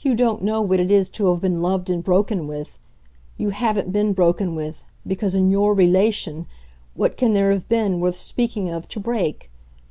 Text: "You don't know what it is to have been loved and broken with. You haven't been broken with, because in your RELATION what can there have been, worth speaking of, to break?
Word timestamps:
"You 0.00 0.14
don't 0.14 0.42
know 0.42 0.60
what 0.60 0.78
it 0.78 0.90
is 0.92 1.08
to 1.08 1.30
have 1.32 1.40
been 1.40 1.62
loved 1.62 1.88
and 1.88 2.04
broken 2.04 2.46
with. 2.46 2.78
You 3.38 3.48
haven't 3.48 3.90
been 3.90 4.12
broken 4.12 4.54
with, 4.54 4.84
because 5.06 5.34
in 5.34 5.48
your 5.50 5.72
RELATION 5.72 6.44
what 6.92 7.16
can 7.16 7.32
there 7.32 7.50
have 7.50 7.66
been, 7.66 7.98
worth 8.00 8.18
speaking 8.18 8.68
of, 8.68 8.86
to 8.88 9.00
break? 9.00 9.50